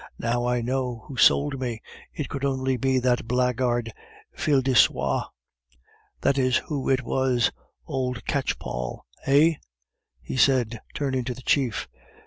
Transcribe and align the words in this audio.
"Now 0.17 0.47
I 0.47 0.61
know 0.61 1.03
who 1.05 1.15
sold 1.15 1.59
me! 1.59 1.79
It 2.11 2.27
could 2.27 2.43
only 2.43 2.75
be 2.75 2.97
that 2.97 3.27
blackguard 3.27 3.93
Fil 4.33 4.63
de 4.63 4.73
Soie. 4.73 5.27
That 6.21 6.39
is 6.39 6.57
who 6.57 6.89
it 6.89 7.03
was, 7.03 7.51
old 7.85 8.25
catchpoll, 8.25 9.05
eh?" 9.27 9.57
he 10.19 10.37
said, 10.37 10.79
turning 10.95 11.23
to 11.25 11.35
the 11.35 11.43
chief. 11.43 11.87